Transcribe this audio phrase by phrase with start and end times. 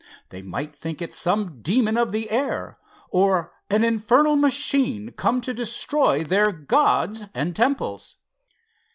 [0.29, 2.75] They might think it some demon of the air,
[3.11, 8.15] or an infernal machine come to destroy their gods and temples."